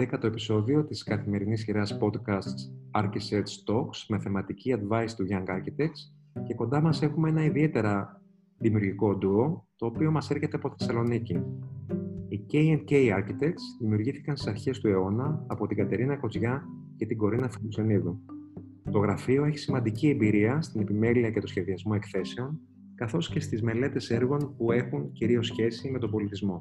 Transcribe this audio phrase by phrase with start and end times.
[0.00, 6.00] 11ο επεισόδιο της καθημερινής σειράς podcasts Archisearch Talks με θεματική advice του Young Architects
[6.46, 8.22] και κοντά μας έχουμε ένα ιδιαίτερα
[8.58, 11.42] δημιουργικό ντουο, το οποίο μας έρχεται από Θεσσαλονίκη.
[12.28, 16.62] Οι K&K Architects δημιουργήθηκαν στις αρχές του αιώνα από την Κατερίνα Κοτζιά
[16.96, 18.20] και την Κορίνα Φιλουσενίδου.
[18.90, 22.60] Το γραφείο έχει σημαντική εμπειρία στην επιμέλεια και το σχεδιασμό εκθέσεων,
[22.94, 26.60] καθώς και στις μελέτες έργων που έχουν κυρίως σχέση με τον πολιτισμό.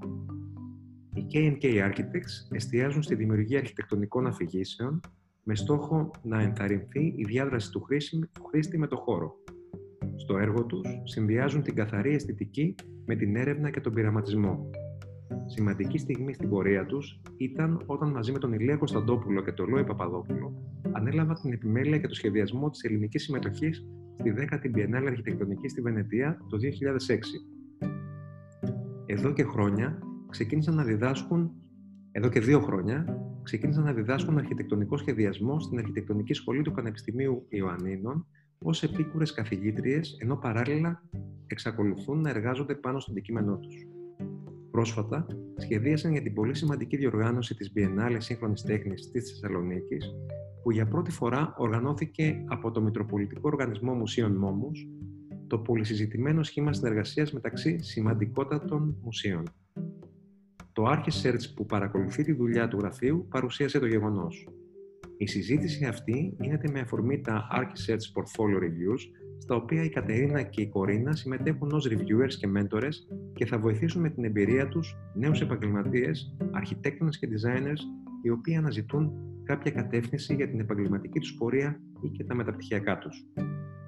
[1.32, 5.00] Οι K&K Architects εστιάζουν στη δημιουργία αρχιτεκτονικών αφηγήσεων
[5.44, 7.88] με στόχο να ενθαρρυνθεί η διάδραση του
[8.50, 9.36] χρήστη με το χώρο.
[10.16, 14.70] Στο έργο τους συνδυάζουν την καθαρή αισθητική με την έρευνα και τον πειραματισμό.
[15.46, 19.84] Σημαντική στιγμή στην πορεία τους ήταν όταν μαζί με τον Ηλία Κωνσταντόπουλο και τον Λόι
[19.84, 20.54] Παπαδόπουλο
[20.91, 23.86] ανέλαβαν την επιμέλεια και το σχεδιασμό της ελληνικής συμμετοχής
[24.20, 27.18] στη 10η Biennale Αρχιτεκτονική στη Βενετία το 2006.
[29.05, 29.99] Εδώ και χρόνια
[30.30, 31.52] ξεκίνησαν να διδάσκουν,
[32.12, 38.26] εδώ και δύο χρόνια, ξεκίνησαν να διδάσκουν αρχιτεκτονικό σχεδιασμό στην Αρχιτεκτονική Σχολή του Πανεπιστημίου Ιωαννίνων
[38.58, 41.04] ως επίκουρες καθηγήτριες, ενώ παράλληλα
[41.48, 43.88] εξακολουθούν να εργάζονται πάνω στο αντικείμενό τους.
[44.71, 50.14] Πρόσφατα, σχεδίασαν για την πολύ σημαντική διοργάνωση της Biennale Σύγχρονης Τέχνης της Θεσσαλονίκης,
[50.64, 54.88] που για πρώτη φορά οργανώθηκε από το Μητροπολιτικό Οργανισμό Μουσείων Μόμους,
[55.48, 59.43] το πολυσυζητημένο σχήμα συνεργασίας μεταξύ σημαντικότατων μουσείων.
[60.80, 64.47] Το Archisearch που παρακολουθεί τη δουλειά του γραφείου παρουσίασε το γεγονός.
[65.18, 69.00] Η συζήτηση αυτή γίνεται με αφορμή τα Archisearch Portfolio Reviews,
[69.38, 72.94] στα οποία η Κατερίνα και η Κορίνα συμμετέχουν ως reviewers και mentors
[73.34, 77.81] και θα βοηθήσουν με την εμπειρία τους νέους επαγγελματίες, αρχιτέκτονες και designers,
[78.22, 79.12] οι οποίοι αναζητούν
[79.44, 83.25] κάποια κατεύθυνση για την επαγγελματική τους πορεία ή και τα μεταπτυχιακά τους.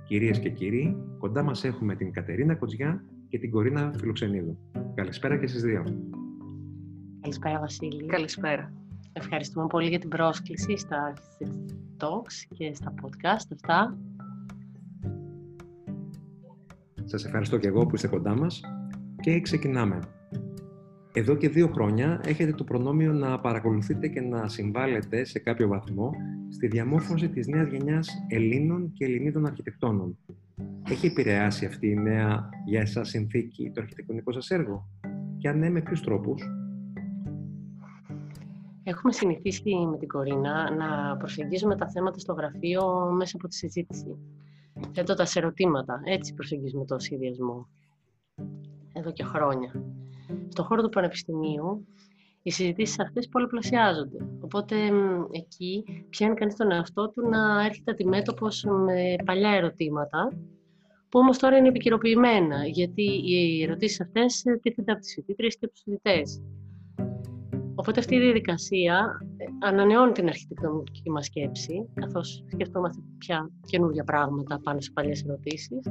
[0.07, 4.57] Κυρίες και κύριοι, κοντά μας έχουμε την Κατερίνα Κοτζιά και την Κορίνα Φιλοξενίδου.
[4.95, 5.83] Καλησπέρα και στις δύο.
[7.21, 8.05] Καλησπέρα, Βασίλη.
[8.05, 8.73] Καλησπέρα.
[9.13, 11.13] Ευχαριστούμε πολύ για την πρόσκληση στα
[11.99, 13.97] Talks και στα podcast αυτά.
[17.03, 18.61] Σας ευχαριστώ και εγώ που είστε κοντά μας
[19.19, 19.99] και ξεκινάμε.
[21.13, 26.11] Εδώ και δύο χρόνια έχετε το προνόμιο να παρακολουθείτε και να συμβάλλετε σε κάποιο βαθμό
[26.49, 30.17] στη διαμόρφωση της νέας γενιάς Ελλήνων και Ελληνίδων αρχιτεκτόνων.
[30.89, 34.87] Έχει επηρεάσει αυτή η νέα για εσάς συνθήκη το αρχιτεκτονικό σας έργο;
[35.37, 36.43] Και αν ναι, με ποιους τρόπους;
[38.91, 44.17] Έχουμε συνηθίσει με την Κορίνα να προσεγγίζουμε τα θέματα στο γραφείο μέσα από τη συζήτηση.
[44.93, 46.01] Θέτοντας ερωτήματα.
[46.03, 47.67] Έτσι προσεγγίζουμε το σχεδιασμό.
[48.93, 49.83] Εδώ και χρόνια.
[50.47, 51.87] Στον χώρο του Πανεπιστημίου,
[52.41, 54.25] οι συζητήσεις αυτές πολλαπλασιάζονται.
[54.41, 54.75] Οπότε
[55.31, 58.47] εκεί πιάνει κανείς τον εαυτό του να έρχεται αντιμέτωπο
[58.85, 60.27] με παλιά ερωτήματα,
[61.09, 65.81] που όμως τώρα είναι επικαιροποιημένα, γιατί οι ερωτήσεις αυτές τίθενται από τις φοιτήτρε και τους
[65.83, 66.41] φοιτητές.
[67.81, 74.59] Οπότε αυτή η διαδικασία ε, ανανεώνει την αρχιτεκτονική μας σκέψη, καθώς σκεφτόμαστε πια καινούργια πράγματα
[74.63, 75.87] πάνω σε παλιές ερωτήσεις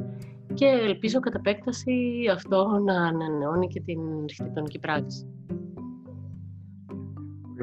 [0.54, 5.26] και ελπίζω κατά επέκταση αυτό να ανανεώνει και την αρχιτεκτονική πράξη.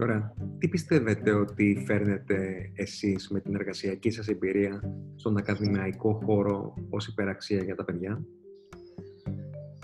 [0.02, 0.34] Ωραία.
[0.58, 4.82] Τι πιστεύετε ότι φέρνετε εσείς με την εργασιακή σας εμπειρία
[5.16, 8.26] στον ακαδημαϊκό χώρο ως υπεραξία για τα παιδιά;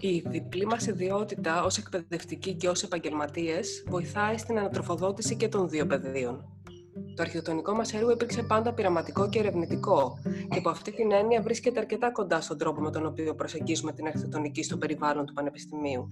[0.06, 5.86] Η διπλή μας ιδιότητα ως εκπαιδευτική και ως επαγγελματίες βοηθάει στην ανατροφοδότηση και των δύο
[5.86, 6.46] πεδίων.
[7.16, 10.20] Το αρχιτεκτονικό μας έργο υπήρξε πάντα πειραματικό και ερευνητικό
[10.50, 14.08] και από αυτή την έννοια βρίσκεται αρκετά κοντά στον τρόπο με τον οποίο προσεγγίζουμε την
[14.08, 16.10] αρχιτεκτονική στο περιβάλλον του Πανεπιστημίου.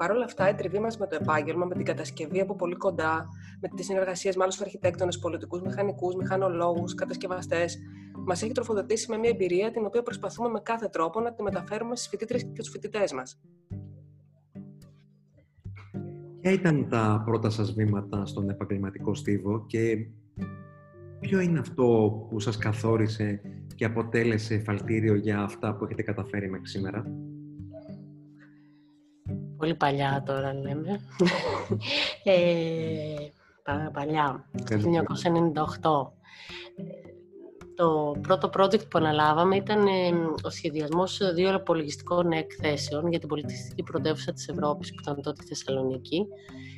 [0.00, 3.26] Παρ' όλα αυτά, η τριβή μας με το επάγγελμα, με την κατασκευή από πολύ κοντά,
[3.60, 7.78] με τις συνεργασίες με άλλους αρχιτέκτονες, πολιτικούς, μηχανικούς, μηχανολόγους, κατασκευαστές,
[8.26, 11.96] μας έχει τροφοδοτήσει με μια εμπειρία την οποία προσπαθούμε με κάθε τρόπο να τη μεταφέρουμε
[11.96, 13.40] στις φοιτήτρε και του φοιτητές μας.
[16.40, 20.06] Ποια ήταν τα πρώτα σας βήματα στον επαγγελματικό στίβο και
[21.20, 23.40] ποιο είναι αυτό που σας καθόρισε
[23.74, 27.04] και αποτέλεσε εφαλτήριο για αυτά που έχετε καταφέρει μέχρι σήμερα;
[29.60, 31.00] Πολύ παλιά τώρα λέμε.
[32.24, 34.76] ε, παλιά, το
[36.12, 36.12] 1998.
[37.74, 40.10] Το πρώτο project που αναλάβαμε ήταν ε,
[40.42, 45.54] ο σχεδιασμός δύο απολογιστικών εκθέσεων για την πολιτιστική πρωτεύουσα της Ευρώπης που ήταν τότε στη
[45.54, 46.26] Θεσσαλονίκη.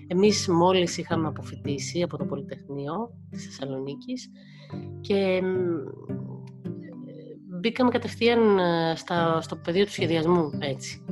[0.07, 4.31] Εμείς μόλις είχαμε αποφοιτήσει από το Πολυτεχνείο της Θεσσαλονίκης
[5.01, 5.41] και ε,
[7.59, 8.95] μπήκαμε κατευθείαν ε,
[9.41, 11.05] στο πεδίο του σχεδιασμού έτσι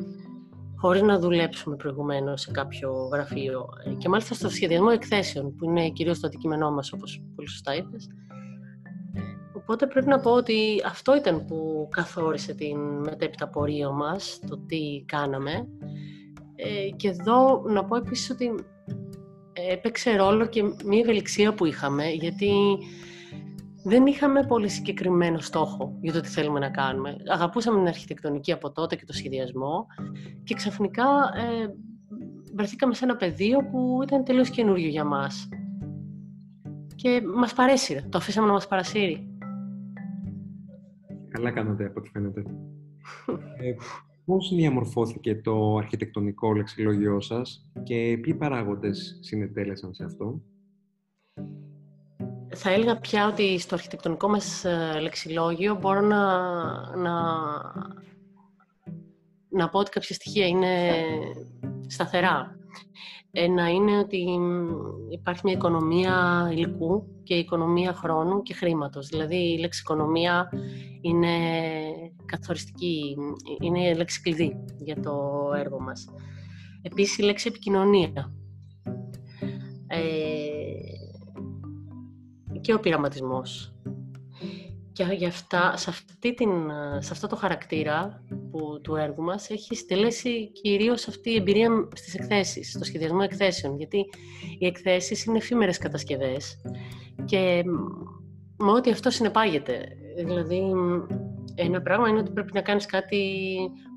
[0.80, 3.68] χωρίς να δουλέψουμε προηγουμένως σε κάποιο γραφείο.
[3.98, 8.08] Και μάλιστα στο σχεδιασμό εκθέσεων, που είναι κυρίως το αντικείμενό μας, όπως πολύ σωστά είπες.
[9.52, 15.04] Οπότε πρέπει να πω ότι αυτό ήταν που καθόρισε την μετέπειτα πορεία μας, το τι
[15.06, 15.68] κάναμε.
[16.56, 18.54] Ε, και εδώ να πω επίσης ότι
[19.52, 22.52] έπαιξε ρόλο και μια ευελιξία που είχαμε, γιατί
[23.84, 27.16] δεν είχαμε πολύ συγκεκριμένο στόχο για το τι θέλουμε να κάνουμε.
[27.28, 29.86] Αγαπούσαμε την αρχιτεκτονική από τότε και το σχεδιασμό
[30.44, 31.04] και ξαφνικά
[31.34, 31.66] ε,
[32.54, 35.48] βρεθήκαμε σε ένα πεδίο που ήταν τελείως καινούριο για μας.
[36.94, 38.00] Και μας παρέσυρε.
[38.08, 39.28] Το αφήσαμε να μας παρασύρει.
[41.28, 42.42] Καλά κάνατε από ό,τι φαίνεται.
[43.60, 43.74] ε,
[44.24, 50.42] πώς διαμορφώθηκε το αρχιτεκτονικό λεξιλόγιό σας και ποιοι παράγοντες συνετέλεσαν σε αυτό;
[52.54, 56.26] Θα έλεγα πια ότι στο αρχιτεκτονικό μας ε, λεξιλόγιο μπορώ να,
[56.96, 57.12] να,
[59.48, 60.92] να πω ότι κάποια στοιχεία είναι
[61.86, 62.58] σταθερά.
[63.32, 64.38] Ένα είναι ότι
[65.10, 69.06] υπάρχει μια οικονομία υλικού και οικονομία χρόνου και χρήματος.
[69.08, 70.48] Δηλαδή η λέξη οικονομία
[71.00, 71.28] είναι
[72.26, 73.16] καθοριστική,
[73.60, 75.12] είναι λέξη κλειδί για το
[75.56, 76.08] έργο μας.
[76.82, 78.34] Επίσης η λέξη επικοινωνία.
[82.70, 83.72] Και ο πειραματισμός.
[84.92, 86.50] Και για αυτά, σε, αυτή την,
[86.98, 92.14] σε αυτό το χαρακτήρα που, του έργου μας έχει στελέσει κυρίως αυτή η εμπειρία στις
[92.14, 93.98] εκθέσεις, στο σχεδιασμό εκθέσεων, γιατί
[94.58, 96.60] οι εκθέσεις είναι εφήμερες κατασκευές
[97.24, 97.62] και
[98.56, 99.88] με ό,τι αυτό συνεπάγεται.
[100.16, 100.72] Δηλαδή,
[101.54, 103.46] ένα πράγμα είναι ότι πρέπει να κάνεις κάτι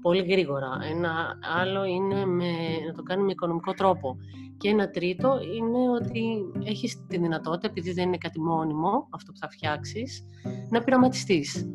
[0.03, 0.79] πολύ γρήγορα.
[0.91, 2.51] Ένα άλλο είναι με,
[2.87, 4.17] να το κάνει με οικονομικό τρόπο.
[4.57, 9.37] Και ένα τρίτο είναι ότι έχεις τη δυνατότητα, επειδή δεν είναι κάτι μόνιμο, αυτό που
[9.37, 10.25] θα φτιάξεις,
[10.69, 11.69] να πειραματιστείς.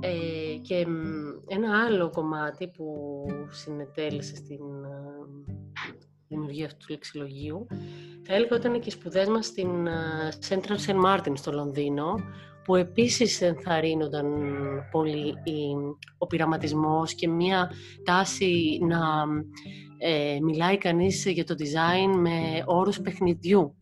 [0.00, 0.86] Ε, και
[1.46, 5.20] ένα άλλο κομμάτι που συνετέλεσε στην ε,
[6.28, 7.66] δημιουργία αυτού του λεξιλογίου,
[8.22, 9.92] θα έλεγα ότι ήταν και οι σπουδές μας στην ε,
[10.48, 11.04] Central St.
[11.04, 12.14] Martin στο Λονδίνο,
[12.64, 14.26] που επίσης ενθαρρύνονταν
[14.90, 15.34] πολύ
[16.18, 17.70] ο πειραματισμός και μια
[18.04, 18.98] τάση να
[19.98, 23.76] ε, μιλάει κανείς για το design με όρους παιχνιδιού,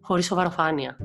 [0.00, 0.96] χωρίς σοβαροφάνεια.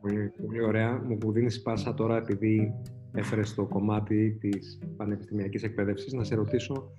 [0.00, 1.02] Πολύ, πολύ ωραία.
[1.22, 2.74] Μου δίνεις πάσα τώρα επειδή
[3.12, 6.90] έφερες στο κομμάτι της πανεπιστημιακής εκπαίδευσης να σε ρωτήσω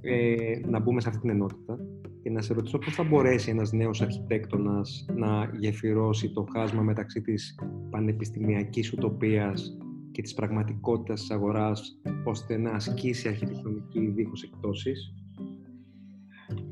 [0.00, 2.03] ε, να μπούμε σε αυτή την ενότητα και
[2.34, 7.58] να σε ρωτήσω πώς θα μπορέσει ένας νέος αρχιτέκτονας να γεφυρώσει το χάσμα μεταξύ της
[7.90, 9.76] πανεπιστημιακής ουτοπίας
[10.10, 15.14] και της πραγματικότητας της αγοράς ώστε να ασκήσει αρχιτεκτονική δίχως εκτόσεις.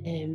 [0.02, 0.26] Ε,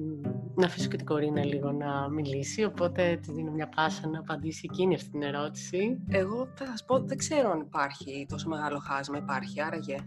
[0.55, 4.67] να αφήσω και την Κορίνα λίγο να μιλήσει, οπότε τη δίνω μια πάσα να απαντήσει
[4.71, 5.97] εκείνη αυτή την ερώτηση.
[6.07, 9.97] Εγώ θα σας πω, δεν ξέρω αν υπάρχει τόσο μεγάλο χάσμα, υπάρχει, άραγε.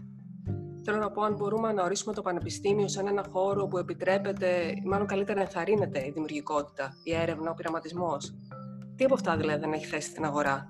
[0.83, 5.07] Θέλω να πω αν μπορούμε να ορίσουμε το πανεπιστήμιο σαν ένα χώρο που επιτρέπεται, μάλλον
[5.07, 8.33] καλύτερα ενθαρρύνεται η δημιουργικότητα, η έρευνα, ο πειραματισμός.
[8.95, 10.69] Τι από αυτά δηλαδή δεν έχει θέση στην αγορά;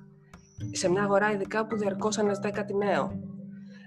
[0.72, 3.20] Σε μια αγορά ειδικά που διαρκώς αναζητάει κάτι νέο.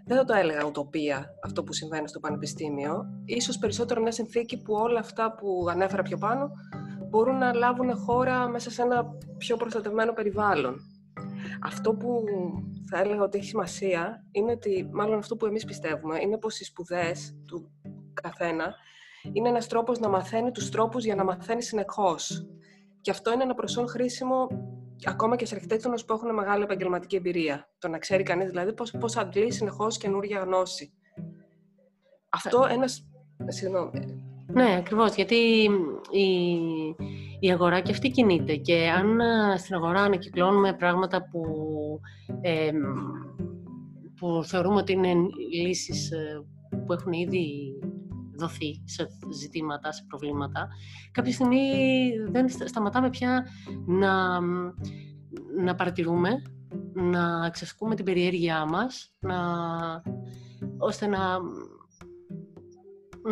[0.07, 3.05] Δεν θα το έλεγα ουτοπία αυτό που συμβαίνει στο πανεπιστήμιο.
[3.25, 6.51] Ίσως περισσότερο μια συνθήκη που όλα αυτά που ανέφερα πιο πάνω
[7.09, 9.07] μπορούν να λάβουν χώρα μέσα σε ένα
[9.39, 10.81] πιο προστατευμένο περιβάλλον.
[11.63, 12.25] Αυτό που
[12.91, 16.65] θα έλεγα ότι έχει σημασία είναι ότι, μάλλον αυτό που εμείς πιστεύουμε, είναι πως οι
[16.65, 17.71] σπουδές του
[18.13, 18.75] καθένα
[19.33, 22.47] είναι ένας τρόπος να μαθαίνει τους τρόπους για να μαθαίνει συνεχώς.
[23.01, 24.49] Και αυτό είναι ένα προσόν χρήσιμο
[25.05, 27.69] ακόμα και σε αρχιτέκτονες που έχουν μεγάλη επαγγελματική εμπειρία.
[27.79, 30.93] Το να ξέρει κανείς δηλαδή πώς, πώς αντλεί συνεχώς καινούργια γνώση.
[32.29, 33.07] Αυτό ένας...
[33.47, 34.23] Συγγνώμη.
[34.47, 35.71] Ναι, ακριβώς, γιατί
[36.11, 36.25] η,
[37.41, 38.57] η αγορά και αυτή κινείται.
[38.57, 41.43] Και αν ε, στην αγορά ανακυκλώνουμε πράγματα που,
[44.19, 45.15] που θεωρούμε ότι είναι
[45.63, 46.45] λύσεις ε,
[46.87, 47.73] που έχουν ήδη
[48.37, 49.07] δοθεί σε
[49.41, 50.69] ζητήματα, σε προβλήματα,
[51.13, 51.69] κάποια στιγμή
[52.31, 53.47] δεν σταματάμε πια
[53.87, 54.41] να,
[55.63, 56.43] να παρατηρούμε,
[56.95, 59.37] να εξασκούμε την περιέργειά μας, να,
[60.79, 61.39] ώστε να,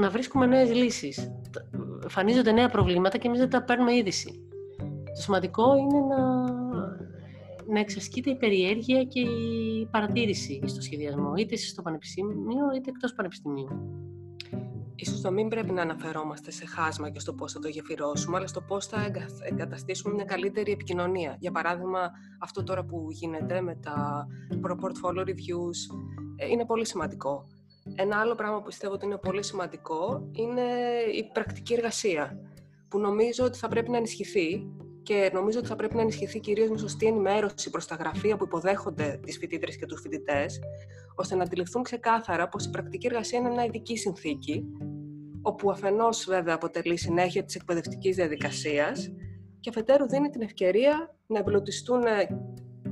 [0.00, 1.32] να βρίσκουμε νέες λύσεις
[2.02, 4.46] εμφανίζονται νέα προβλήματα και εμείς δεν τα παίρνουμε είδηση.
[5.14, 6.42] Το σημαντικό είναι να,
[7.72, 13.68] να εξασκείται η περιέργεια και η παρατήρηση στο σχεδιασμό, είτε στο πανεπιστήμιο είτε εκτός πανεπιστημίου.
[14.94, 18.46] Ίσως το μην πρέπει να αναφερόμαστε σε χάσμα και στο πώς θα το γεφυρώσουμε, αλλά
[18.46, 19.10] στο πώς θα
[19.50, 21.36] εγκαταστήσουμε μια καλύτερη επικοινωνία.
[21.38, 24.26] Για παράδειγμα, αυτό τώρα που γίνεται με τα
[24.62, 25.96] portfolio reviews
[26.36, 27.46] ε, είναι πολύ σημαντικό.
[27.94, 30.62] Ένα άλλο πράγμα που πιστεύω ότι είναι πολύ σημαντικό είναι
[31.14, 32.38] η πρακτική εργασία,
[32.88, 34.66] που νομίζω ότι θα πρέπει να ενισχυθεί
[35.02, 38.44] και νομίζω ότι θα πρέπει να ενισχυθεί κυρίως με σωστή ενημέρωση προς τα γραφεία που
[38.44, 40.60] υποδέχονται τις φοιτήτρες και τους φοιτητές,
[41.16, 44.64] ώστε να αντιληφθούν ξεκάθαρα πως η πρακτική εργασία είναι μια ειδική συνθήκη,
[45.42, 49.12] όπου αφενός βέβαια αποτελεί συνέχεια της εκπαιδευτικής διαδικασίας
[49.60, 52.02] και αφετέρου δίνει την ευκαιρία να εμπλουτιστούν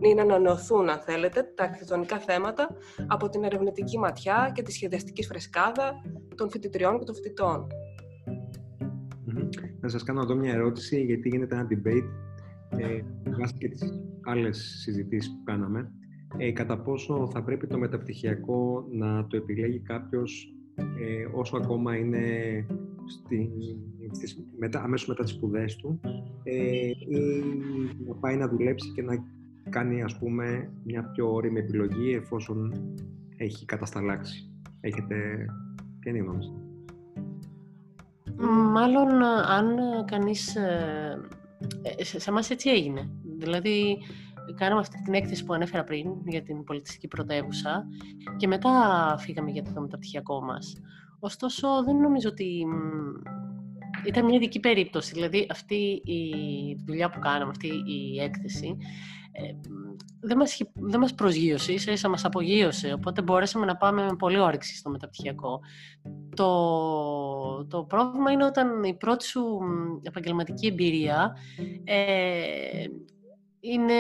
[0.01, 2.69] ή να ανανεωθούν, αν θέλετε, τα αρχιτεκτονικά θέματα
[3.07, 5.93] από την ερευνητική ματιά και τη σχεδιαστική φρεσκάδα
[6.35, 7.67] των φοιτητριών και των φοιτητών.
[9.81, 12.09] να σας κάνω εδώ μια ερώτηση, γιατί γίνεται ένα debate
[12.79, 13.01] ε,
[13.39, 15.93] βάσει και τις άλλες συζητήσεις που κάναμε.
[16.37, 22.27] Ε, κατά πόσο θα πρέπει το μεταπτυχιακό να το επιλέγει κάποιος ε, όσο ακόμα είναι
[23.07, 23.51] στη,
[24.13, 26.01] στις, μετά, αμέσως μετά τις σπουδές του
[26.43, 27.45] ε, ή
[28.07, 29.25] να πάει να δουλέψει και να
[29.71, 32.73] κάνει ας πούμε μια πιο όρημη επιλογή εφόσον
[33.37, 34.51] έχει κατασταλάξει.
[34.81, 35.47] Έχετε...
[36.01, 36.45] Ποια είναι η γνώμη
[38.73, 40.57] Μάλλον αν κανείς...
[40.57, 41.29] Ε,
[41.83, 43.11] ε, σε εμάς έτσι έγινε.
[43.39, 43.99] Δηλαδή,
[44.55, 47.87] κάναμε αυτή την έκθεση που ανέφερα πριν για την πολιτιστική πρωτεύουσα
[48.37, 48.71] και μετά
[49.19, 50.77] φύγαμε για το μεταπτυχιακό μας.
[51.19, 52.67] Ωστόσο, δεν νομίζω ότι
[54.07, 55.15] ήταν μια ειδική περίπτωση.
[55.15, 56.23] Δηλαδή, αυτή η
[56.87, 58.77] δουλειά που κάναμε, αυτή η έκθεση,
[59.43, 59.57] ε,
[60.21, 64.39] δεν μας, δεν μας προσγείωσε, ίσα ίσα μας απογείωσε, οπότε μπορέσαμε να πάμε με πολύ
[64.39, 65.61] όρεξη στο μεταπτυχιακό.
[66.37, 69.59] Το, το πρόβλημα είναι όταν η πρώτη σου
[70.03, 71.37] επαγγελματική εμπειρία
[71.85, 72.85] ε,
[73.61, 73.95] είναι,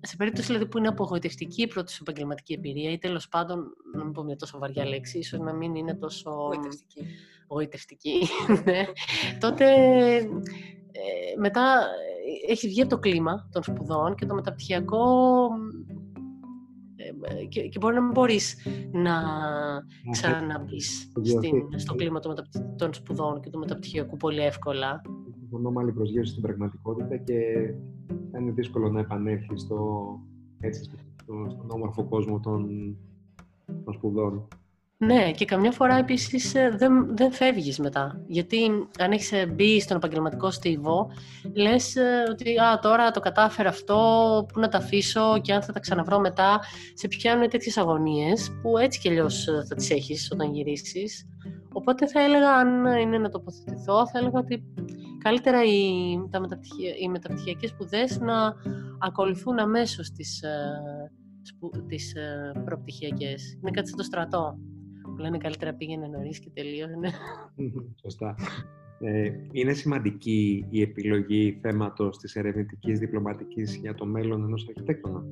[0.00, 4.04] σε περίπτωση δηλαδή, που είναι απογοητευτική η πρώτη σου επαγγελματική εμπειρία ή τέλος πάντων, να
[4.04, 6.30] μην πω μια τόσο βαριά λέξη, ίσως να μην είναι τόσο
[7.48, 8.26] γοητευτική,
[8.64, 8.84] ναι,
[9.38, 9.66] τότε
[10.92, 11.86] ε, μετά
[12.48, 15.48] έχει βγει από το κλίμα των σπουδών και το μεταπτυχιακό
[17.22, 19.22] ε, και, και μπορεί να μην μπορείς να
[20.10, 21.12] ξαναμπείς
[21.76, 22.20] στο κλίμα
[22.76, 25.00] των, σπουδών και του μεταπτυχιακού πολύ εύκολα.
[25.38, 27.34] Συμφωνώ με άλλη προσγείωση στην πραγματικότητα και
[28.38, 30.04] είναι δύσκολο να επανέλθεις στο,
[30.60, 30.90] έτσι,
[31.48, 32.68] στον όμορφο κόσμο των,
[33.84, 34.48] των σπουδών.
[35.04, 38.24] Ναι, και καμιά φορά επίσης ε, δεν, δεν φεύγεις μετά.
[38.26, 41.10] Γιατί αν έχεις ε, μπει στον επαγγελματικό στίβο,
[41.54, 43.96] λες ε, ότι α, τώρα το κατάφερα αυτό,
[44.52, 46.60] πού να τα αφήσω και αν θα τα ξαναβρω μετά.
[46.94, 51.28] Σε πιάνουν τέτοιες αγωνίες που έτσι κι αλλιώς θα τις έχεις όταν γυρίσεις.
[51.72, 54.64] Οπότε θα έλεγα, αν είναι να τοποθετηθώ, θα έλεγα ότι
[55.24, 58.54] καλύτερα οι, τα μεταπτυχια, οι μεταπτυχιακές σπουδές να
[58.98, 60.42] ακολουθούν αμέσως τις,
[61.86, 62.12] τις
[62.64, 63.58] προπτυχιακές.
[63.60, 64.58] Είναι κάτι στο στρατό
[65.20, 67.10] λένε καλύτερα πήγαινε νωρίς και τελείωνε.
[68.02, 68.34] Σωστά.
[69.02, 75.22] Ε, είναι σημαντική η επιλογή θέματος της ερευνητικής διπλωματικής για το μέλλον ενός αρχιτέκτονα;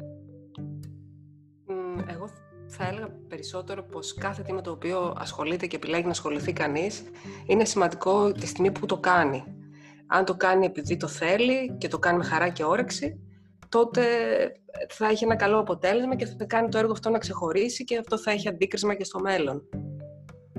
[2.09, 2.29] Εγώ
[2.67, 7.03] θα έλεγα περισσότερο πως κάθε τι με το οποίο ασχολείται και επιλέγει να ασχοληθεί κανείς
[7.47, 9.45] είναι σημαντικό τη στιγμή που το κάνει.
[10.07, 13.21] Αν το κάνει επειδή το θέλει και το κάνει με χαρά και όρεξη,
[13.69, 14.03] τότε
[14.89, 18.19] θα έχει ένα καλό αποτέλεσμα και θα κάνει το έργο αυτό να ξεχωρίσει και αυτό
[18.19, 19.63] θα έχει αντίκρισμα και στο μέλλον.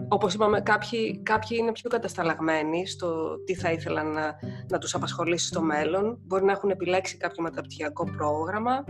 [0.08, 4.36] Όπως είπαμε, κάποιοι, κάποιοι είναι πιο κατασταλαγμένοι στο τι θα ήθελαν να,
[4.70, 6.20] να τους απασχολήσει στο μέλλον.
[6.26, 8.84] Μπορεί να έχουν επιλέξει κάποιο μεταπτυχιακό πρόγραμμα.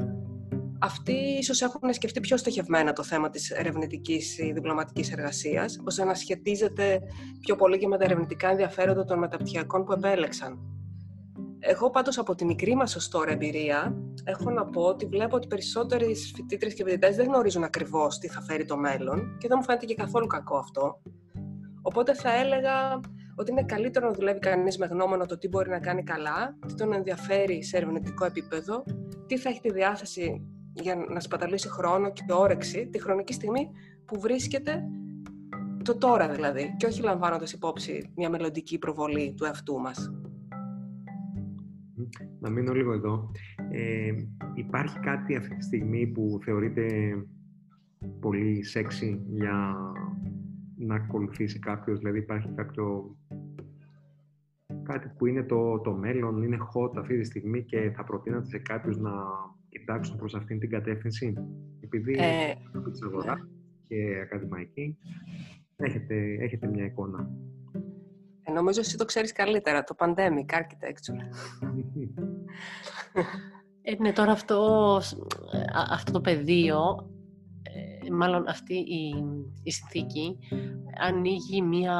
[0.81, 6.13] Αυτοί ίσως έχουν σκεφτεί πιο στοχευμένα το θέμα της ερευνητικής ή διπλωματικής εργασίας, ώστε να
[6.13, 6.99] σχετίζεται
[7.39, 10.78] πιο πολύ και με τα ερευνητικά ενδιαφέροντα των μεταπτυχιακών που επέλεξαν.
[11.59, 15.47] Εγώ πάντως από τη μικρή μας ως τώρα εμπειρία έχω να πω ότι βλέπω ότι
[15.47, 19.63] περισσότεροι φοιτήτρες και φοιτητές δεν γνωρίζουν ακριβώς τι θα φέρει το μέλλον και δεν μου
[19.63, 21.01] φαίνεται και καθόλου κακό αυτό.
[21.81, 22.99] Οπότε θα έλεγα
[23.35, 26.73] ότι είναι καλύτερο να δουλεύει κανείς με γνώμονα το τι μπορεί να κάνει καλά, τι
[26.73, 28.83] τον ενδιαφέρει σε ερευνητικό επίπεδο,
[29.27, 33.69] τι θα έχει τη διάθεση για να σπαταλήσει χρόνο και όρεξη τη χρονική στιγμή
[34.05, 34.83] που βρίσκεται
[35.83, 40.11] το τώρα δηλαδή και όχι λαμβάνοντας υπόψη μια μελλοντική προβολή του εαυτού μας
[42.39, 43.31] να μείνω λίγο εδώ.
[43.71, 44.11] Ε,
[44.55, 47.15] υπάρχει κάτι αυτή τη στιγμή που θεωρείται
[48.19, 49.75] πολύ σεξι για
[50.77, 53.15] να ακολουθήσει κάποιος, δηλαδή υπάρχει κάποιο
[54.83, 58.57] κάτι που είναι το, το μέλλον, είναι hot αυτή τη στιγμή και θα προτείνατε σε
[58.57, 59.11] κάποιους να
[59.69, 61.33] κοιτάξουν προς αυτήν την κατεύθυνση;
[61.79, 62.53] Επειδή ε,
[62.91, 63.47] της αγοράς ναι.
[63.87, 64.97] και ακαδημαϊκή,
[65.75, 67.31] έχετε, έχετε μια εικόνα.
[68.49, 71.19] Ε, νομίζω εσύ το ξέρεις καλύτερα, το pandemic architecture.
[73.81, 75.01] Ε, ναι, τώρα αυτό,
[75.89, 77.09] αυτό το πεδίο,
[77.63, 79.13] ε, μάλλον αυτή η,
[79.63, 80.37] η συνθήκη,
[81.01, 81.97] ανοίγει μια,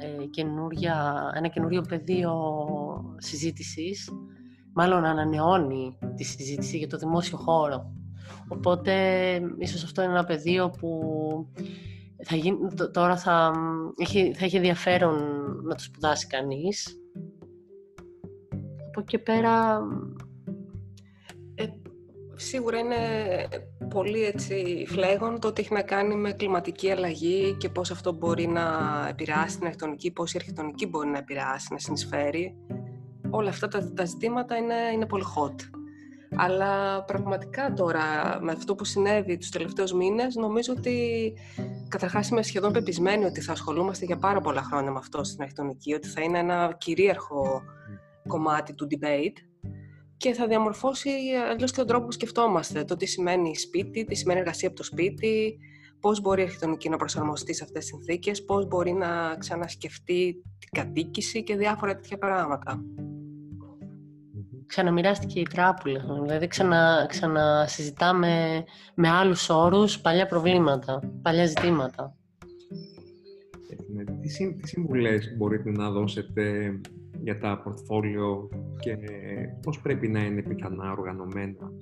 [0.00, 2.34] ε, καινούρια, ένα καινούριο πεδίο
[3.16, 4.10] συζήτησης,
[4.72, 7.92] μάλλον ανανεώνει τη συζήτηση για το δημόσιο χώρο.
[8.48, 8.92] Οπότε,
[9.58, 10.90] ίσως αυτό είναι ένα πεδίο που
[12.24, 12.58] θα γίνει,
[12.92, 13.52] τώρα θα
[13.96, 15.16] έχει, θα έχει ενδιαφέρον
[15.62, 17.00] να το σπουδάσει κανείς.
[18.88, 19.80] Από εκεί πέρα...
[21.54, 21.66] Ε,
[22.34, 22.96] σίγουρα είναι
[23.88, 28.46] πολύ έτσι φλέγον το ότι έχει να κάνει με κλιματική αλλαγή και πώς αυτό μπορεί
[28.46, 28.62] να
[29.08, 32.56] επηρεάσει την αρχιτεκτονική, πώς η αρχιτεκτονική μπορεί να επηρεάσει, να συνεισφέρει.
[33.30, 35.75] Όλα αυτά τα, τα ζητήματα είναι, είναι πολύ hot.
[36.36, 41.32] Αλλά πραγματικά τώρα, με αυτό που συνέβη τους τελευταίους μήνες, νομίζω ότι
[41.88, 45.94] καταρχάς είμαι σχεδόν πεπισμένη ότι θα ασχολούμαστε για πάρα πολλά χρόνια με αυτό στην αρχιτεκτονική,
[45.94, 47.62] ότι θα είναι ένα κυρίαρχο
[48.28, 49.36] κομμάτι του debate
[50.16, 51.10] και θα διαμορφώσει
[51.50, 52.84] αλλιώς και τον τρόπο που σκεφτόμαστε.
[52.84, 55.58] Το τι σημαίνει σπίτι, τι σημαίνει εργασία από το σπίτι,
[56.00, 60.68] πώς μπορεί η αρχιτεκτονική να προσαρμοστεί σε αυτές τις συνθήκες, πώς μπορεί να ξανασκεφτεί την
[60.72, 62.84] κατοίκηση και διάφορα τέτοια πράγματα
[64.66, 66.04] ξαναμοιράστηκε η τράπουλα.
[66.22, 72.16] Δηλαδή ξανα, ξανασυζητάμε με άλλους όρους παλιά προβλήματα, παλιά ζητήματα.
[73.94, 76.74] Ναι, τι, τι συμβουλές μπορείτε να δώσετε
[77.22, 78.96] για τα πορτφόλιο και
[79.62, 81.72] πώς πρέπει να είναι πιθανά οργανωμένα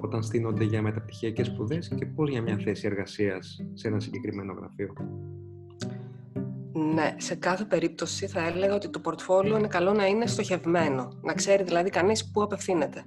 [0.00, 4.92] όταν στείνονται για μεταπτυχιακές σπουδές και πώς για μια θέση εργασίας σε ένα συγκεκριμένο γραφείο;
[6.74, 11.08] Ναι, σε κάθε περίπτωση θα έλεγα ότι το πορτφόλιο είναι καλό να είναι στοχευμένο.
[11.22, 13.04] Να ξέρει δηλαδή κανείς πού απευθύνεται.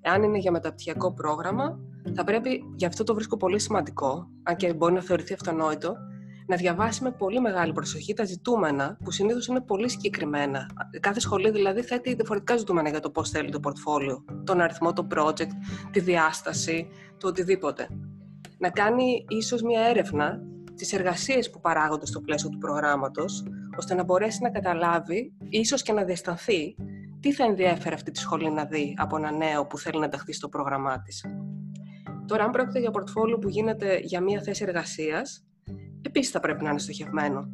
[0.00, 1.78] Εάν είναι για μεταπτυχιακό πρόγραμμα,
[2.14, 5.96] θα πρέπει, γι' αυτό το βρίσκω πολύ σημαντικό, αν και μπορεί να θεωρηθεί αυτονόητο,
[6.46, 10.66] να διαβάσει με πολύ μεγάλη προσοχή τα ζητούμενα, που συνήθως είναι πολύ συγκεκριμένα.
[11.00, 14.24] Κάθε σχολείο δηλαδή θέτει διαφορετικά ζητούμενα για το πώς θέλει το πορτφόλιο.
[14.44, 15.50] Τον αριθμό, το project,
[15.90, 16.88] τη διάσταση,
[17.18, 17.88] το οτιδήποτε.
[18.58, 20.40] Να κάνει ίσως μια έρευνα
[20.78, 23.44] τις εργασίες που παράγονται στο πλαίσιο του προγράμματος,
[23.76, 26.76] ώστε να μπορέσει να καταλάβει, ίσως και να διαισθανθεί,
[27.20, 30.32] τι θα ενδιαφέρει αυτή τη σχολή να δει από ένα νέο που θέλει να ενταχθεί
[30.32, 31.24] στο πρόγραμμά της.
[32.26, 35.46] Τώρα, αν πρόκειται για πορτφόλιο που γίνεται για μία θέση εργασίας,
[36.02, 37.48] επίσης θα πρέπει να είναι στοχευμένο.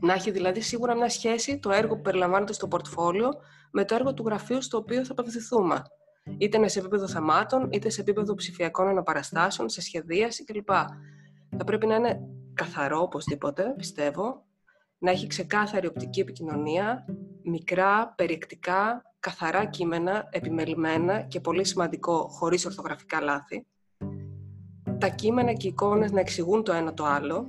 [0.00, 3.28] Να έχει δηλαδή σίγουρα μια σχέση το έργο που περιλαμβάνεται στο πορτφόλιο
[3.70, 5.82] με το έργο του γραφείου στο οποίο θα απευθυνθούμε.
[6.38, 10.68] Είτε είναι σε επίπεδο θεμάτων, είτε σε επίπεδο ψηφιακών αναπαραστάσεων, σε σχεδίαση κλπ.
[11.58, 12.20] Θα πρέπει να είναι
[12.54, 14.44] καθαρό οπωσδήποτε, πιστεύω,
[14.98, 17.04] να έχει ξεκάθαρη οπτική επικοινωνία,
[17.42, 23.66] μικρά, περιεκτικά, καθαρά κείμενα, επιμελημένα και πολύ σημαντικό, χωρίς ορθογραφικά λάθη.
[24.98, 27.46] Τα κείμενα και οι εικόνες να εξηγούν το ένα το άλλο.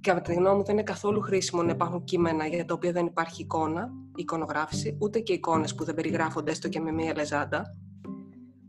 [0.00, 2.92] Και από τη γνώμη μου δεν είναι καθόλου χρήσιμο να υπάρχουν κείμενα για τα οποία
[2.92, 7.76] δεν υπάρχει εικόνα, εικονογράφηση, ούτε και εικόνες που δεν περιγράφονται έστω και με μία λεζάντα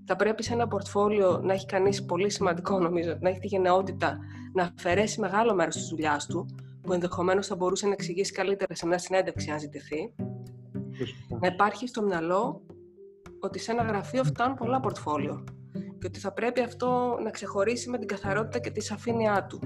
[0.07, 4.17] θα πρέπει σε ένα πορτφόλιο να έχει κανείς πολύ σημαντικό, νομίζω, να έχει τη γενναιότητα
[4.53, 6.45] να αφαιρέσει μεγάλο μέρος της δουλειάς του,
[6.81, 10.13] που ενδεχομένως θα μπορούσε να εξηγήσει καλύτερα σε μια συνέντευξη, αν ζητηθεί.
[11.39, 12.61] Να υπάρχει στο μυαλό
[13.39, 17.97] ότι σε ένα γραφείο φτάνουν πολλά πορτφόλιο και ότι θα πρέπει αυτό να ξεχωρίσει με
[17.97, 19.59] την καθαρότητα και τη σαφήνειά του.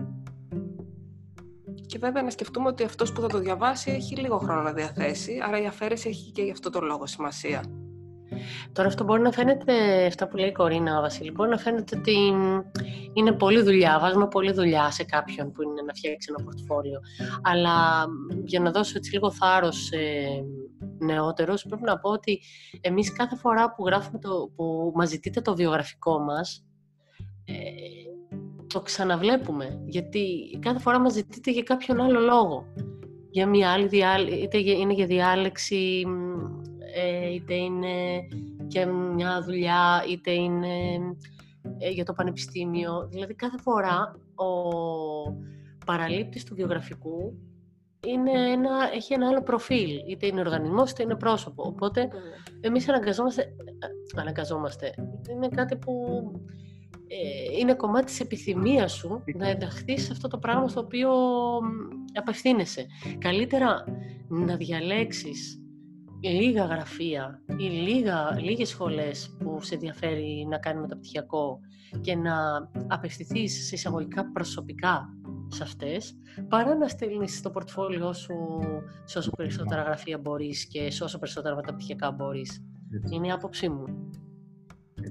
[1.85, 5.39] Και βέβαια να σκεφτούμε ότι αυτός που θα το διαβάσει έχει λίγο χρόνο να διαθέσει,
[5.47, 7.63] άρα η αφαίρεση έχει και γι' αυτό το λόγο σημασία.
[8.71, 12.15] Τώρα αυτό μπορεί να φαίνεται, αυτά που λέει η Κορίνα Βασίλη, μπορεί να φαίνεται ότι
[13.13, 16.99] είναι πολλή δουλειά, βάζουμε πολλή δουλειά σε κάποιον που είναι να φτιάξει ένα πορτφόλιο.
[17.41, 18.05] Αλλά
[18.43, 19.97] για να δώσω έτσι λίγο θάρρος σε
[20.99, 22.41] νεότερους, πρέπει να πω ότι
[22.81, 26.65] εμείς κάθε φορά που, γράφουμε το, που μας ζητείτε το βιογραφικό μας,
[27.45, 27.53] ε,
[28.67, 30.23] το ξαναβλέπουμε, γιατί
[30.59, 32.65] κάθε φορά μας ζητείτε για κάποιον άλλο λόγο.
[33.33, 36.09] Για μια άλλη διάλεξη, είτε είναι για διάλεξη ε,
[37.33, 38.27] είτε είναι
[38.67, 40.97] και μια δουλειά, είτε είναι
[41.77, 43.07] ε, για το πανεπιστήμιο.
[43.09, 44.49] Δηλαδή κάθε φορά ο
[45.85, 47.33] παραλήπτης του βιογραφικού
[48.07, 51.63] είναι ένα, έχει ένα άλλο προφίλ, είτε είναι οργανισμός είτε είναι πρόσωπο.
[51.67, 52.07] Οπότε
[52.61, 54.93] εμείς αναγκαζόμαστε, ε, αναγκαζόμαστε.
[55.29, 55.93] είναι κάτι που
[57.59, 61.11] είναι κομμάτι της επιθυμίας σου να ενταχθείς σε αυτό το πράγμα στο οποίο
[62.13, 62.85] απευθύνεσαι.
[63.17, 63.83] Καλύτερα
[64.27, 65.60] να διαλέξεις
[66.29, 71.59] λίγα γραφεία ή λίγα, λίγες σχολές που σε ενδιαφέρει να κάνει μεταπτυχιακό
[72.01, 72.33] και να
[72.87, 75.09] απευθυνθείς σε εισαγωγικά προσωπικά
[75.47, 78.35] σε αυτές, παρά να στέλνεις το πορτφόλιό σου
[79.03, 82.63] σε όσο περισσότερα γραφεία μπορείς και σε όσο περισσότερα μεταπτυχιακά μπορείς.
[83.11, 83.83] Είναι η άποψή μου.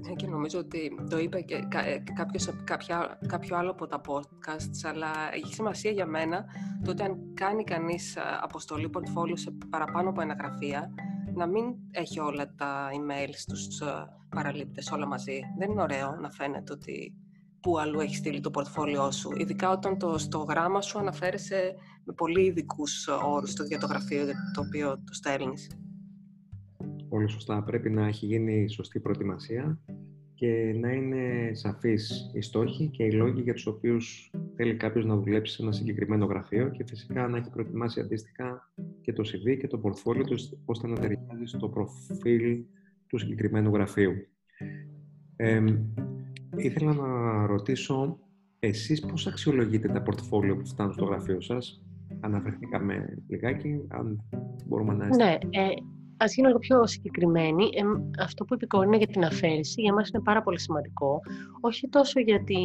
[0.07, 4.89] Ναι, και νομίζω ότι το είπε και ε, κάποιος, κάποια, κάποιο άλλο από τα podcasts,
[4.89, 6.45] αλλά έχει σημασία για μένα
[6.83, 10.93] το ότι αν κάνει κανείς ε, αποστολή πορτφόλιο σε παραπάνω από ένα γραφεία,
[11.33, 13.85] να μην έχει όλα τα email στους ε,
[14.29, 15.39] παραλήπτες όλα μαζί.
[15.57, 17.13] Δεν είναι ωραίο να φαίνεται ότι
[17.59, 22.13] πού αλλού έχει στείλει το πορτφόλιό σου, ειδικά όταν το, στο γράμμα σου αναφέρεσαι με
[22.13, 25.67] πολύ ειδικούς όρους για το γραφείο το οποίο το στέλνεις.
[27.11, 27.63] Πολύ σωστά.
[27.63, 29.79] Πρέπει να έχει γίνει σωστή προετοιμασία
[30.33, 35.15] και να είναι σαφείς οι στόχοι και οι λόγοι για τους οποίους θέλει κάποιος να
[35.15, 38.71] δουλέψει σε ένα συγκεκριμένο γραφείο και φυσικά να έχει προετοιμάσει αντίστοιχα
[39.01, 42.63] και το CV και το πορτφόλιο του ώστε να ταιριάζει στο προφίλ
[43.07, 44.13] του συγκεκριμένου γραφείου.
[45.35, 45.63] Ε,
[46.55, 48.19] ήθελα να ρωτήσω
[48.59, 51.83] εσείς πώς αξιολογείτε τα πορτφόλιο που φτάνουν στο γραφείο σας;
[52.19, 54.23] Αναφερθήκαμε λιγάκι, αν
[54.67, 55.15] μπορούμε να...
[55.15, 55.69] Ναι, ε,
[56.23, 57.69] ας γίνω λίγο πιο συγκεκριμένη.
[58.19, 61.19] αυτό που είπε η για την αφαίρεση, για μας είναι πάρα πολύ σημαντικό.
[61.61, 62.57] Όχι τόσο γιατί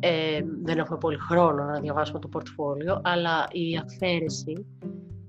[0.00, 4.66] ε, δεν έχουμε πολύ χρόνο να διαβάσουμε το πορτφόλιο, αλλά η αφαίρεση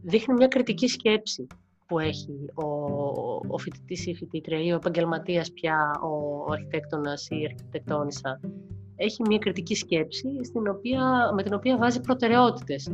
[0.02, 1.48] δείχνει μια κριτική σκέψη
[1.86, 2.66] που έχει ο,
[3.48, 6.08] ο φοιτητής ή η φοιτήτρια ή ο επαγγελματίας πια, ο,
[6.48, 8.40] ο αρχιτέκτονας ή η αρχιτεκτόνισσα.
[8.96, 12.92] Έχει μια κριτική σκέψη στην οποία, με την οποία βάζει προτεραιότητες.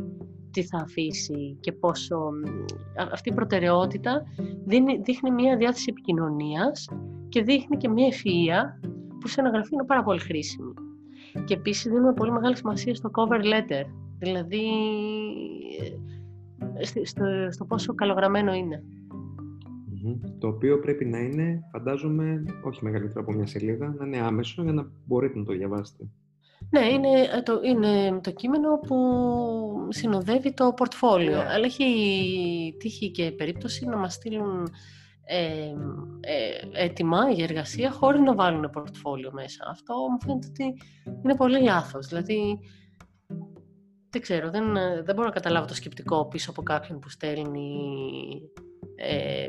[0.56, 2.30] Τι θα αφήσει και πόσο...
[3.12, 4.22] Αυτή η προτεραιότητα
[4.64, 6.88] δίνει, δείχνει μια διάθεση επικοινωνίας
[7.28, 8.88] και δείχνει και μια ευφυΐα
[9.20, 10.74] που σε ένα γραφείο είναι πάρα πολύ χρήσιμη.
[11.44, 13.84] Και επίσης δίνουμε πολύ μεγάλη σημασία στο cover letter,
[14.18, 14.64] δηλαδή
[17.02, 18.52] στο, στο πόσο καλογραμμένο
[20.38, 24.72] Το οποίο πρέπει να είναι, φαντάζομαι, όχι μεγαλύτερο από μια σελίδα, να είναι άμεσο για
[24.72, 26.08] να μπορείτε να το διαβάσετε.
[26.70, 28.96] Ναι, είναι το, είναι το κείμενο που
[29.88, 31.40] συνοδεύει το πορτφόλιο.
[31.40, 34.70] Αλλά έχει τύχει και περίπτωση να μας στείλουν
[35.24, 35.72] ε,
[36.20, 39.64] ε, έτοιμα για εργασία χωρίς να βάλουν πορτφόλιο μέσα.
[39.70, 40.74] Αυτό μου φαίνεται ότι
[41.22, 42.06] είναι πολύ λάθος.
[42.06, 42.58] Δηλαδή,
[44.10, 44.72] δεν ξέρω, δεν,
[45.04, 47.80] δεν μπορώ να καταλάβω το σκεπτικό πίσω από κάποιον που στέλνει
[48.96, 49.46] ε,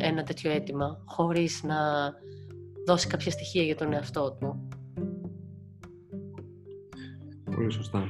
[0.00, 1.76] ένα τέτοιο αίτημα χωρίς να
[2.86, 4.68] δώσει κάποια στοιχεία για τον εαυτό του.
[7.54, 8.08] Πολύ σωστά.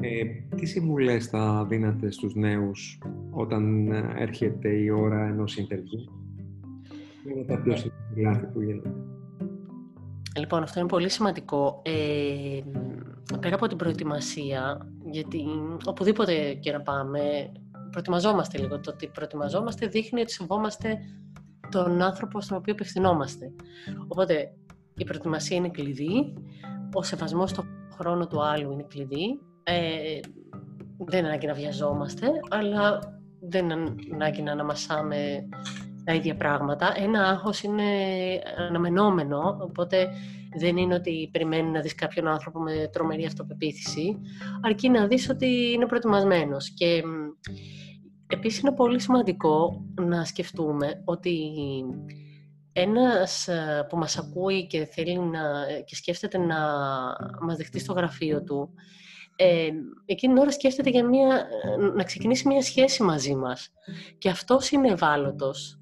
[0.00, 0.24] Ε,
[0.56, 2.98] τι συμβουλές θα δίνατε στους νέους
[3.30, 6.12] όταν έρχεται η ώρα ενός interview;
[7.30, 8.94] Είναι τα πιο σημαντικά που γίνεται.
[10.38, 11.82] Λοιπόν, αυτό είναι πολύ σημαντικό.
[11.84, 12.60] Ε,
[13.40, 15.44] πέρα από την προετοιμασία, γιατί
[15.84, 17.20] οπουδήποτε και να πάμε,
[17.90, 18.80] προετοιμαζόμαστε λίγο.
[18.80, 20.98] Το ότι προετοιμαζόμαστε δείχνει ότι σεβόμαστε
[21.70, 23.52] τον άνθρωπο στον οποίο απευθυνόμαστε.
[24.08, 24.52] Οπότε,
[24.96, 26.34] η προετοιμασία είναι κλειδί,
[26.92, 29.40] ο σεβασμός στον χρόνο του άλλου είναι κλειδί.
[29.62, 30.20] Ε,
[30.98, 32.98] δεν είναι ανάγκη να βιαζόμαστε, αλλά
[33.40, 35.48] δεν είναι ανάγκη να αναμασάμε
[36.04, 36.92] τα ίδια πράγματα.
[36.96, 37.82] Ένα άγχος είναι
[38.68, 40.08] αναμενόμενο, οπότε
[40.58, 44.18] δεν είναι ότι περιμένει να δεις κάποιον άνθρωπο με τρομερή αυτοπεποίθηση,
[44.62, 46.70] αρκεί να δεις ότι είναι προετοιμασμένος.
[46.70, 47.02] Και
[48.26, 51.52] επίσης είναι πολύ σημαντικό να σκεφτούμε ότι
[52.76, 55.40] ένας ε, που μας ακούει και θέλει να,
[55.84, 56.56] και σκέφτεται να
[57.40, 58.70] μας δεχτεί στο γραφείο του,
[59.36, 59.68] ε,
[60.04, 61.46] εκείνη την ώρα σκέφτεται για μια,
[61.94, 63.72] να ξεκινήσει μια σχέση μαζί μας.
[64.18, 65.78] Και αυτός είναι ευάλωτος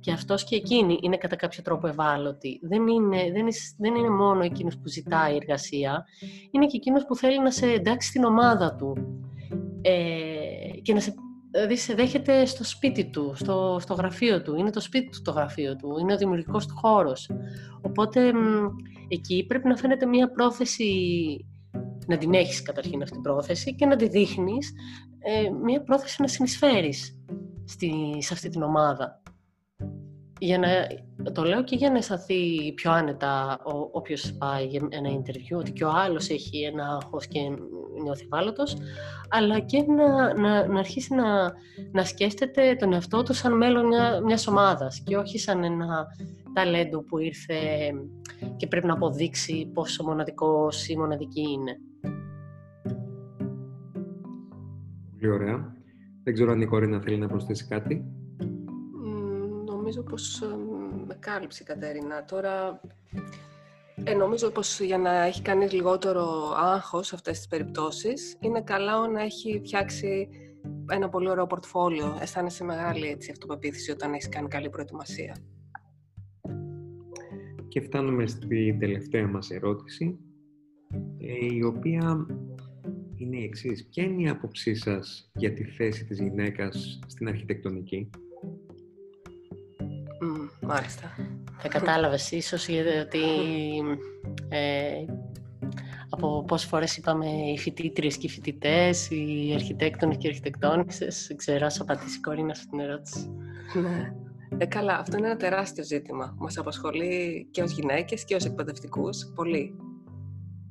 [0.00, 2.60] και αυτός και εκείνη είναι κατά κάποιο τρόπο ευάλωτοι.
[2.62, 6.04] Δεν είναι, δεν είναι, δεν είναι μόνο εκείνος που ζητάει εργασία,
[6.50, 8.92] είναι και εκείνος που θέλει να σε εντάξει στην ομάδα του
[9.82, 11.14] ε, και να σε,
[11.50, 14.56] δηλαδή σε δέχεται στο σπίτι του, στο, στο γραφείο του.
[14.56, 17.30] Είναι το σπίτι του το γραφείο του, είναι ο δημιουργικός του χώρος.
[17.80, 18.32] Οπότε
[19.08, 20.84] εκεί πρέπει να φαίνεται μια πρόθεση
[22.06, 24.72] να την έχεις καταρχήν αυτή την πρόθεση και να τη δείχνεις
[25.18, 27.18] ε, μια πρόθεση να συνεισφέρεις
[27.64, 29.22] στη, σε αυτή την ομάδα
[30.38, 30.68] για να,
[31.32, 35.72] το λέω και για να αισθανθεί πιο άνετα ο, όποιος πάει για ένα interview, ότι
[35.72, 37.40] και ο άλλος έχει ένα άγχος και
[38.02, 38.76] νιώθει βάλωτος,
[39.28, 41.52] αλλά και να, να, να αρχίσει να,
[41.92, 46.06] να σκέφτεται τον εαυτό του σαν μέλλον μια, μιας ομάδας και όχι σαν ένα
[46.54, 47.56] ταλέντο που ήρθε
[48.56, 51.76] και πρέπει να αποδείξει πόσο μοναδικός ή μοναδική είναι.
[55.10, 55.76] Πολύ ωραία.
[56.22, 58.17] Δεν ξέρω αν η Κορίνα θέλει να προσθέσει κάτι
[59.88, 60.42] νομίζω πως
[61.06, 62.24] με κάλυψε η Κατερίνα.
[62.24, 62.80] Τώρα,
[64.04, 69.08] ε, νομίζω πως για να έχει κανείς λιγότερο άγχος σε αυτές τις περιπτώσεις, είναι καλά
[69.08, 70.28] να έχει φτιάξει
[70.90, 72.18] ένα πολύ ωραίο πορτφόλιο.
[72.20, 75.36] Αισθάνεσαι μεγάλη έτσι, αυτοπεποίθηση όταν έχεις κάνει καλή προετοιμασία.
[77.68, 80.18] Και φτάνουμε στην τελευταία μας ερώτηση,
[81.18, 82.26] ε, η οποία
[83.16, 83.86] είναι η εξής.
[83.88, 88.10] Ποια είναι η άποψή σας για τη θέση της γυναίκας στην αρχιτεκτονική;
[90.60, 91.14] Μάλιστα.
[91.58, 92.68] Θα κατάλαβες ίσως
[93.04, 93.20] ότι
[94.48, 95.04] ε,
[96.08, 101.24] από πόσες φορές είπαμε οι φοιτήτριες και οι φοιτητές, οι αρχιτέκτονες και οι αρχιτεκτόνισσες.
[101.28, 103.30] Δεν ξέρω, ας απαντήσει η Κορίνα σε την ερώτηση.
[103.74, 104.12] Ναι.
[104.58, 106.34] Ε, καλά, αυτό είναι ένα τεράστιο ζήτημα.
[106.38, 109.76] Μας απασχολεί και ως γυναίκες και ως εκπαιδευτικούς πολύ.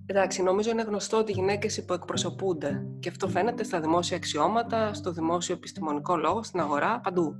[0.06, 5.12] Εντάξει, νομίζω είναι γνωστό ότι οι γυναίκες υποεκπροσωπούνται και αυτό φαίνεται στα δημόσια αξιώματα, στο
[5.12, 7.36] δημόσιο επιστημονικό λόγο, στην αγορά, παντού.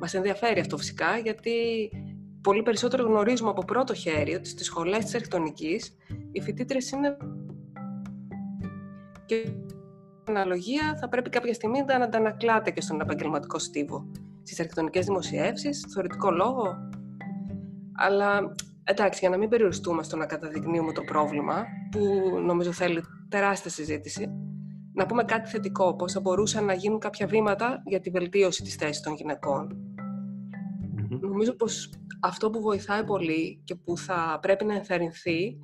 [0.00, 1.52] Μας ενδιαφέρει αυτό φυσικά, γιατί
[2.42, 5.96] πολύ περισσότερο γνωρίζουμε από πρώτο χέρι ότι στις σχολές της αρχιτεκτονικής
[6.32, 7.16] οι φοιτήτρες είναι
[9.26, 9.52] και
[10.24, 14.10] αναλογία θα πρέπει κάποια στιγμή να αντανακλάτε και στον επαγγελματικό στίβο.
[14.42, 16.76] Στις αρχιτεκτονικές δημοσιεύσεις, θεωρητικό λόγο.
[17.94, 22.00] Αλλά εντάξει, για να μην περιοριστούμε στο να καταδεικνύουμε το πρόβλημα, που
[22.44, 24.28] νομίζω θέλει τεράστια συζήτηση,
[24.92, 28.74] να πούμε κάτι θετικό, πώς θα μπορούσαν να γίνουν κάποια βήματα για τη βελτίωση της
[28.74, 29.89] θέσης των γυναικών.
[31.18, 35.58] Νομίζω πως αυτό που βοηθάει πολύ και που θα πρέπει να ενθαρρυνθεί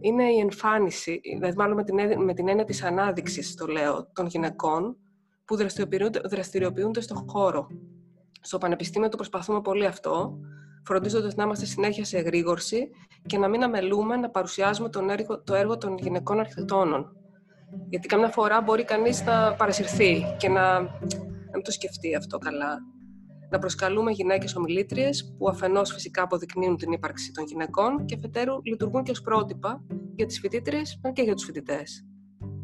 [0.00, 4.26] είναι η εμφάνιση, δηλαδή μάλλον με την, με την έννοια της ανάδειξης, το λέω, των
[4.26, 4.96] γυναικών
[5.44, 7.66] που δραστηριοποιούνται, δραστηριοποιούνται στον χώρο.
[8.40, 10.38] Στο Πανεπιστήμιο το προσπαθούμε πολύ αυτό,
[10.84, 12.90] φροντίζοντας να είμαστε συνέχεια σε εγρήγορση
[13.26, 17.16] και να μην αμελούμε να παρουσιάζουμε τον έργο, το έργο των γυναικών αρχιτεκτόνων.
[17.88, 20.88] Γιατί καμιά φορά μπορεί κανείς να παρασυρθεί και να, να
[21.52, 22.78] μην το σκεφτεί αυτό καλά.
[23.52, 29.02] Να προσκαλούμε γυναίκες ομιλήτριες που αφενός φυσικά αποδεικνύουν την ύπαρξη των γυναικών και αφετέρου λειτουργούν
[29.02, 29.84] και ως πρότυπα
[30.14, 32.06] για τις φοιτήτριες και για τους φοιτητές.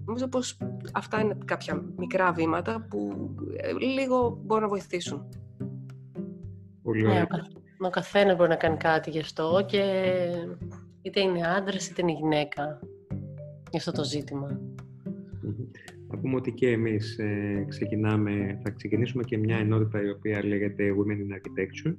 [0.05, 0.59] Νομίζω πως
[0.93, 5.29] αυτά είναι κάποια μικρά βήματα που ε, λίγο μπορούν να βοηθήσουν.
[6.83, 7.27] Πολύ ωραία.
[7.79, 9.83] Ναι, ο καθένας μπορεί να κάνει κάτι γι' αυτό και
[11.03, 12.81] είτε είναι άντρας είτε είναι γυναίκα
[13.71, 14.61] για αυτό το ζήτημα.
[16.11, 20.95] Να πούμε ότι και εμείς ε, ξεκινάμε, θα ξεκινήσουμε και μια ενότητα η οποία λέγεται
[20.99, 21.95] Women in Architecture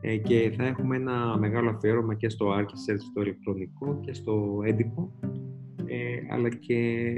[0.00, 5.12] ε, και θα έχουμε ένα μεγάλο αφιέρωμα και στο Architecture, στο ηλεκτρονικό και στο έντυπο
[5.88, 7.12] ε, αλλά και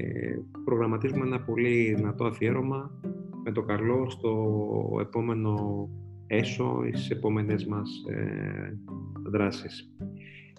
[0.65, 2.91] προγραμματίζουμε ένα πολύ δυνατό αφιέρωμα
[3.45, 5.89] με το καλό στο επόμενο
[6.27, 8.79] έσω στις επόμενες μας ε,
[9.31, 9.91] δράσεις.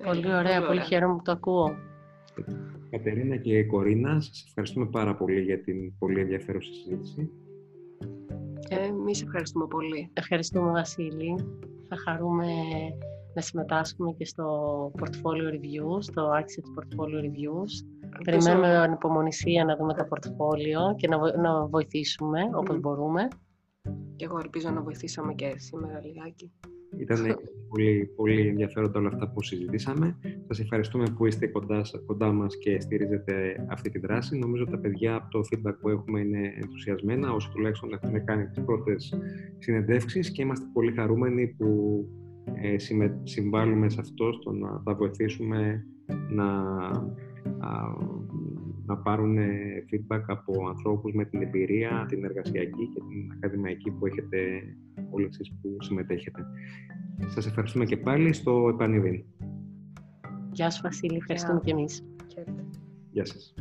[0.04, 1.76] Πολύ ωραία, πολύ χαίρομαι που το ακούω.
[2.92, 7.30] Κατερίνα και Κορίνα, σας ευχαριστούμε πάρα πολύ για την πολύ ενδιαφέρουσα συζήτηση.
[8.70, 10.10] Εμείς ευχαριστούμε πολύ.
[10.14, 11.36] Ευχαριστούμε, Βασίλη.
[11.88, 12.46] Θα χαρούμε
[13.34, 14.46] να συμμετάσχουμε και στο
[15.00, 17.88] Portfolio Review, στο Access Portfolio Reviews.
[18.24, 23.28] Περιμένουμε με ανυπομονησία να δούμε το portfolio και να, να βοηθήσουμε όπως μπορούμε.
[24.16, 26.52] Και εγώ ελπίζω να βοηθήσαμε και σήμερα λιγάκι.
[26.98, 27.18] Ήταν
[27.70, 30.18] πολύ, πολύ ενδιαφέροντα όλα αυτά που συζητήσαμε.
[30.48, 34.38] Σας ευχαριστούμε που είστε κοντά, κοντά μας και στηρίζετε αυτή τη δράση.
[34.38, 38.46] Νομίζω ότι τα παιδιά από το feedback που έχουμε είναι ενθουσιασμένα, όσο τουλάχιστον έχουν κάνει
[38.48, 39.14] τις πρώτες
[39.58, 42.06] συνεντεύξεις και είμαστε πολύ χαρούμενοι που
[42.54, 42.76] ε,
[43.24, 45.86] συμβάλλουμε σε αυτό, στο να τα βοηθήσουμε
[46.30, 46.48] να
[48.92, 54.06] να πάρουν ε, feedback από ανθρώπους με την εμπειρία, την εργασιακή και την ακαδημαϊκή που
[54.06, 54.38] έχετε
[55.12, 56.46] όλοι εσείς που συμμετέχετε.
[57.28, 59.24] Σας ευχαριστούμε και πάλι στο επανειδήν.
[60.52, 62.04] Γεια σου Βασίλη, ευχαριστούμε και εμείς.
[63.12, 63.54] Γεια σας.